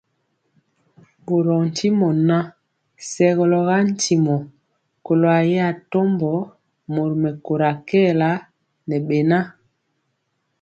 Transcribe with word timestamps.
Ɓorɔɔ 1.25 1.61
ntimɔ 1.71 2.07
ŋan, 2.27 2.45
segɔlɔ 3.11 3.59
ga 3.67 3.77
ntimɔ 3.89 4.35
kɔlo 5.05 5.27
ayɛ 5.39 5.59
atɔmbɔ 5.71 6.31
mori 6.93 7.15
mɛkóra 7.23 7.69
kɛɛla 7.87 8.29
ŋɛ 8.87 8.97
beŋa. 9.07 9.39